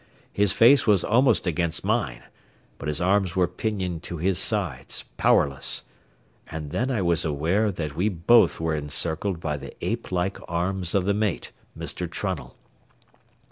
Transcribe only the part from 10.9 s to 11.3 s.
of the